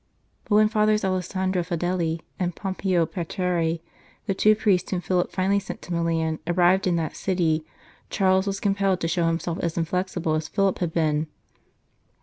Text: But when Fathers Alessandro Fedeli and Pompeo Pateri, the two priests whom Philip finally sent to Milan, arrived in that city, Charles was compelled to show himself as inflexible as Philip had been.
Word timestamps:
But 0.45 0.55
when 0.55 0.67
Fathers 0.67 1.05
Alessandro 1.05 1.61
Fedeli 1.61 2.21
and 2.39 2.55
Pompeo 2.55 3.05
Pateri, 3.05 3.81
the 4.25 4.33
two 4.33 4.55
priests 4.55 4.89
whom 4.89 4.99
Philip 4.99 5.31
finally 5.31 5.59
sent 5.59 5.83
to 5.83 5.93
Milan, 5.93 6.39
arrived 6.47 6.87
in 6.87 6.95
that 6.95 7.15
city, 7.15 7.67
Charles 8.09 8.47
was 8.47 8.59
compelled 8.59 8.99
to 9.01 9.07
show 9.07 9.27
himself 9.27 9.59
as 9.59 9.77
inflexible 9.77 10.33
as 10.33 10.47
Philip 10.47 10.79
had 10.79 10.91
been. 10.91 11.27